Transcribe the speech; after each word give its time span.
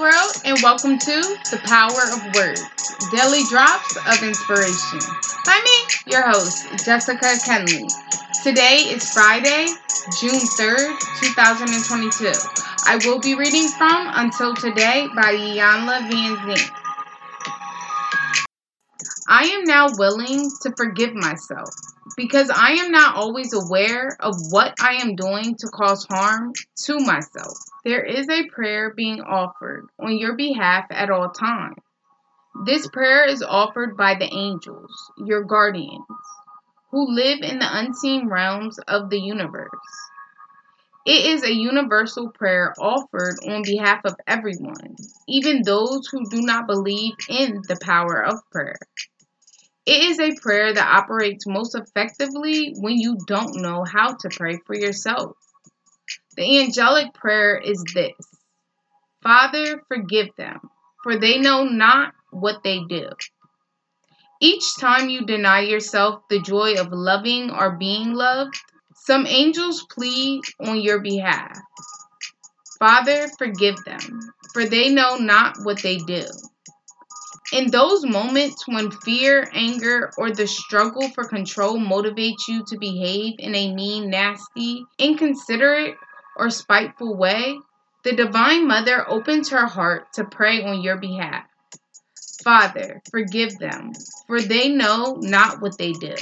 World, 0.00 0.42
and 0.44 0.56
welcome 0.62 0.96
to 0.96 1.20
the 1.50 1.60
Power 1.64 1.90
of 1.90 2.34
Words 2.36 2.62
Daily 3.10 3.42
Drops 3.50 3.96
of 3.96 4.22
Inspiration. 4.22 5.00
By 5.44 5.60
me, 5.64 6.12
your 6.12 6.22
host, 6.22 6.84
Jessica 6.84 7.26
Kenley. 7.44 7.90
Today 8.44 8.86
is 8.94 9.10
Friday, 9.10 9.66
June 10.20 10.38
3rd, 10.38 10.94
2022. 11.20 12.30
I 12.86 13.00
will 13.04 13.18
be 13.18 13.34
reading 13.34 13.66
from 13.76 14.12
Until 14.14 14.54
Today 14.54 15.08
by 15.16 15.34
Iyanla 15.34 16.08
Vanzant. 16.08 16.70
I 19.28 19.46
am 19.48 19.64
now 19.64 19.88
willing 19.96 20.48
to 20.62 20.72
forgive 20.76 21.14
myself 21.14 21.74
because 22.16 22.50
I 22.50 22.72
am 22.72 22.90
not 22.90 23.16
always 23.16 23.52
aware 23.52 24.16
of 24.20 24.34
what 24.50 24.74
I 24.80 24.94
am 24.94 25.16
doing 25.16 25.56
to 25.56 25.68
cause 25.68 26.06
harm 26.08 26.52
to 26.84 26.98
myself. 26.98 27.58
There 27.84 28.04
is 28.04 28.28
a 28.28 28.48
prayer 28.48 28.92
being 28.94 29.20
offered 29.20 29.88
on 29.98 30.18
your 30.18 30.36
behalf 30.36 30.86
at 30.90 31.10
all 31.10 31.30
times. 31.30 31.76
This 32.64 32.88
prayer 32.88 33.24
is 33.26 33.42
offered 33.42 33.96
by 33.96 34.14
the 34.14 34.32
angels, 34.32 35.12
your 35.16 35.44
guardians, 35.44 36.04
who 36.90 37.14
live 37.14 37.40
in 37.42 37.58
the 37.58 37.78
unseen 37.78 38.28
realms 38.28 38.78
of 38.88 39.10
the 39.10 39.20
universe. 39.20 39.70
It 41.06 41.24
is 41.24 41.42
a 41.42 41.54
universal 41.54 42.30
prayer 42.30 42.74
offered 42.78 43.36
on 43.48 43.62
behalf 43.62 44.00
of 44.04 44.16
everyone, 44.26 44.96
even 45.26 45.62
those 45.62 46.06
who 46.08 46.28
do 46.28 46.42
not 46.42 46.66
believe 46.66 47.14
in 47.28 47.62
the 47.66 47.78
power 47.80 48.22
of 48.22 48.40
prayer. 48.50 48.78
It 49.88 50.02
is 50.02 50.20
a 50.20 50.36
prayer 50.42 50.74
that 50.74 50.98
operates 50.98 51.46
most 51.46 51.74
effectively 51.74 52.74
when 52.78 52.98
you 52.98 53.16
don't 53.26 53.62
know 53.62 53.84
how 53.90 54.12
to 54.12 54.28
pray 54.28 54.58
for 54.66 54.76
yourself. 54.76 55.34
The 56.36 56.60
angelic 56.60 57.14
prayer 57.14 57.56
is 57.56 57.82
this 57.94 58.12
Father, 59.22 59.82
forgive 59.88 60.28
them, 60.36 60.60
for 61.02 61.16
they 61.16 61.38
know 61.38 61.64
not 61.64 62.12
what 62.30 62.62
they 62.62 62.80
do. 62.86 63.08
Each 64.42 64.76
time 64.78 65.08
you 65.08 65.24
deny 65.24 65.60
yourself 65.60 66.20
the 66.28 66.42
joy 66.42 66.74
of 66.74 66.92
loving 66.92 67.50
or 67.50 67.78
being 67.78 68.12
loved, 68.12 68.56
some 68.94 69.26
angels 69.26 69.86
plead 69.90 70.42
on 70.60 70.82
your 70.82 71.00
behalf. 71.00 71.58
Father, 72.78 73.28
forgive 73.38 73.82
them, 73.86 74.20
for 74.52 74.66
they 74.66 74.90
know 74.90 75.16
not 75.16 75.56
what 75.62 75.82
they 75.82 75.96
do. 75.96 76.24
In 77.50 77.70
those 77.70 78.04
moments 78.04 78.68
when 78.68 78.90
fear, 78.90 79.48
anger, 79.54 80.10
or 80.18 80.30
the 80.30 80.46
struggle 80.46 81.08
for 81.10 81.24
control 81.24 81.78
motivates 81.78 82.46
you 82.46 82.62
to 82.66 82.78
behave 82.78 83.36
in 83.38 83.54
a 83.54 83.74
mean, 83.74 84.10
nasty, 84.10 84.84
inconsiderate, 84.98 85.96
or 86.36 86.50
spiteful 86.50 87.16
way, 87.16 87.58
the 88.04 88.12
Divine 88.12 88.68
Mother 88.68 89.08
opens 89.08 89.48
her 89.48 89.66
heart 89.66 90.12
to 90.14 90.24
pray 90.24 90.62
on 90.62 90.82
your 90.82 90.98
behalf. 90.98 91.44
Father, 92.44 93.00
forgive 93.10 93.58
them, 93.58 93.92
for 94.26 94.40
they 94.40 94.68
know 94.68 95.16
not 95.18 95.62
what 95.62 95.78
they 95.78 95.92
do. 95.92 96.14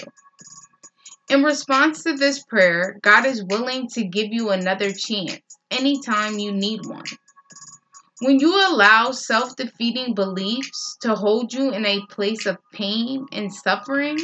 In 1.29 1.43
response 1.43 2.05
to 2.05 2.15
this 2.15 2.45
prayer, 2.45 2.99
God 3.03 3.27
is 3.27 3.43
willing 3.43 3.89
to 3.91 4.05
give 4.05 4.29
you 4.31 4.51
another 4.51 4.93
chance 4.93 5.41
anytime 5.73 6.39
you 6.39 6.53
need 6.53 6.87
one. 6.87 7.05
When 8.21 8.41
you 8.41 8.55
allow 8.55 9.11
self 9.11 9.57
defeating 9.57 10.15
beliefs 10.15 10.97
to 11.03 11.15
hold 11.15 11.53
you 11.53 11.71
in 11.73 11.85
a 11.85 12.07
place 12.07 12.47
of 12.47 12.57
pain 12.73 13.27
and 13.31 13.53
suffering, 13.53 14.17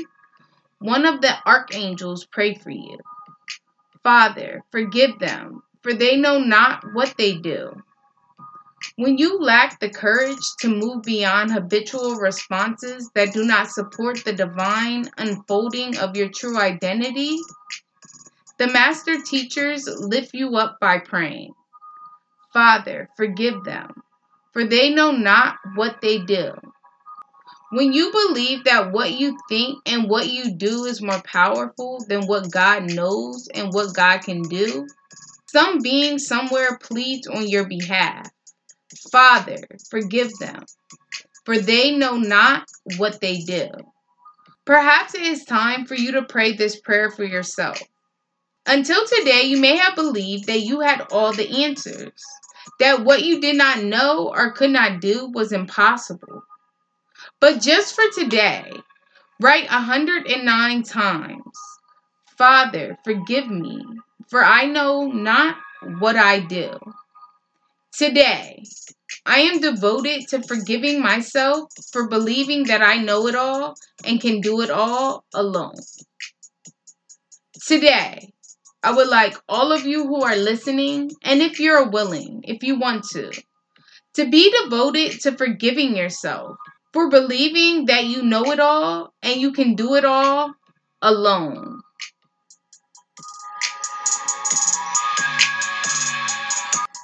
one 0.79 1.05
of 1.05 1.21
the 1.21 1.35
archangels 1.47 2.27
pray 2.33 2.55
for 2.55 2.71
you. 2.71 2.99
Father, 4.03 4.63
forgive 4.73 5.19
them, 5.19 5.63
for 5.83 5.93
they 5.93 6.17
know 6.17 6.39
not 6.39 6.83
what 6.95 7.15
they 7.19 7.37
do. 7.37 7.83
When 8.97 9.19
you 9.19 9.39
lack 9.39 9.79
the 9.79 9.91
courage 9.91 10.43
to 10.61 10.69
move 10.69 11.03
beyond 11.03 11.53
habitual 11.53 12.17
responses 12.17 13.11
that 13.15 13.35
do 13.35 13.45
not 13.45 13.71
support 13.71 14.25
the 14.25 14.33
divine 14.33 15.11
unfolding 15.19 15.99
of 15.99 16.17
your 16.17 16.31
true 16.31 16.59
identity, 16.59 17.37
the 18.59 18.69
master 18.69 19.21
teachers 19.21 19.87
lift 19.87 20.33
you 20.33 20.57
up 20.57 20.79
by 20.81 20.99
praying. 20.99 21.53
Father, 22.53 23.09
forgive 23.17 23.65
them, 23.65 24.03
for 24.53 24.65
they 24.65 24.91
know 24.91 25.11
not 25.11 25.57
what 25.75 26.01
they 26.01 26.19
do. 26.19 26.53
When 27.71 27.95
you 27.95 28.13
believe 28.13 28.65
that 28.65 28.93
what 28.93 29.13
you 29.13 29.39
think 29.49 29.79
and 29.87 30.11
what 30.11 30.29
you 30.29 30.55
do 30.55 30.85
is 30.85 31.01
more 31.01 31.23
powerful 31.23 32.05
than 32.07 32.27
what 32.27 32.51
God 32.51 32.93
knows 32.93 33.49
and 33.55 33.73
what 33.73 33.95
God 33.95 34.19
can 34.19 34.43
do, 34.43 34.87
some 35.47 35.79
being 35.81 36.19
somewhere 36.19 36.77
pleads 36.79 37.27
on 37.27 37.49
your 37.49 37.67
behalf. 37.67 38.29
Father, 39.11 39.57
forgive 39.91 40.33
them, 40.39 40.65
for 41.47 41.59
they 41.59 41.97
know 41.97 42.19
not 42.19 42.69
what 42.99 43.21
they 43.23 43.39
do. 43.39 43.69
Perhaps 44.67 45.15
it 45.15 45.23
is 45.23 45.45
time 45.45 45.87
for 45.87 45.95
you 45.95 46.13
to 46.13 46.23
pray 46.23 46.53
this 46.53 46.79
prayer 46.79 47.11
for 47.11 47.25
yourself. 47.25 47.81
Until 48.67 49.05
today, 49.07 49.43
you 49.43 49.61
may 49.61 49.77
have 49.77 49.97
believed 49.97 50.47
that 50.47 50.61
you 50.61 50.81
had 50.81 51.07
all 51.11 51.33
the 51.33 51.65
answers 51.65 52.13
that 52.79 53.05
what 53.05 53.25
you 53.25 53.41
did 53.41 53.57
not 53.57 53.83
know 53.83 54.29
or 54.29 54.53
could 54.53 54.71
not 54.71 55.01
do 55.01 55.29
was 55.33 55.53
impossible. 55.53 56.43
But 57.41 57.61
just 57.61 57.95
for 57.95 58.05
today, 58.15 58.71
write 59.41 59.69
109 59.69 60.83
times 60.85 61.43
Father, 62.39 62.99
forgive 63.05 63.49
me, 63.49 63.85
for 64.29 64.45
I 64.45 64.65
know 64.65 65.07
not 65.07 65.57
what 65.99 66.17
I 66.17 66.41
do. 66.41 66.79
Today, 67.93 68.65
I 69.27 69.41
am 69.41 69.61
devoted 69.61 70.29
to 70.29 70.43
forgiving 70.43 71.03
myself 71.03 71.71
for 71.93 72.09
believing 72.09 72.65
that 72.65 72.83
I 72.83 72.97
know 72.97 73.27
it 73.27 73.35
all 73.35 73.75
and 74.05 74.21
can 74.21 74.41
do 74.41 74.61
it 74.63 74.71
all 74.71 75.25
alone. 75.35 75.75
Today, 77.67 78.32
I 78.85 78.91
would 78.91 79.09
like 79.09 79.37
all 79.49 79.71
of 79.71 79.87
you 79.87 80.07
who 80.07 80.25
are 80.25 80.35
listening, 80.35 81.13
and 81.23 81.41
if 81.41 81.61
you're 81.61 81.89
willing, 81.89 82.43
if 82.45 82.65
you 82.65 82.79
want 82.79 83.05
to, 83.11 83.31
to 84.15 84.29
be 84.29 84.53
devoted 84.63 85.21
to 85.21 85.37
forgiving 85.37 85.97
yourself 85.97 86.57
for 86.93 87.09
believing 87.09 87.87
that 87.87 88.05
you 88.05 88.23
know 88.23 88.51
it 88.51 88.59
all 88.59 89.15
and 89.23 89.41
you 89.41 89.53
can 89.53 89.77
do 89.77 89.95
it 89.95 90.05
all 90.05 90.53
alone. 91.01 91.81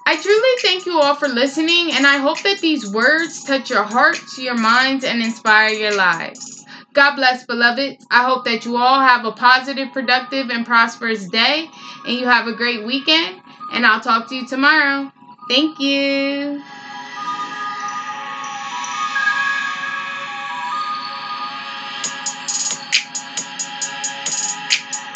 I 0.04 0.16
truly 0.20 0.58
thank 0.62 0.86
you 0.86 0.98
all 0.98 1.14
for 1.14 1.28
listening, 1.28 1.92
and 1.92 2.06
I 2.06 2.16
hope 2.16 2.42
that 2.42 2.60
these 2.60 2.90
words 2.90 3.44
touch 3.44 3.70
your 3.70 3.84
hearts, 3.84 4.38
your 4.38 4.56
minds, 4.56 5.04
and 5.04 5.22
inspire 5.22 5.68
your 5.68 5.94
lives. 5.94 6.57
God 6.98 7.14
bless, 7.14 7.46
beloved. 7.46 7.98
I 8.10 8.24
hope 8.24 8.44
that 8.46 8.64
you 8.64 8.76
all 8.76 9.00
have 9.00 9.24
a 9.24 9.30
positive, 9.30 9.92
productive, 9.92 10.50
and 10.50 10.66
prosperous 10.66 11.28
day, 11.28 11.70
and 12.04 12.18
you 12.18 12.26
have 12.26 12.48
a 12.48 12.56
great 12.56 12.84
weekend. 12.84 13.40
And 13.72 13.86
I'll 13.86 14.00
talk 14.00 14.28
to 14.30 14.34
you 14.34 14.48
tomorrow. 14.48 15.12
Thank 15.48 15.78
you. 15.78 16.60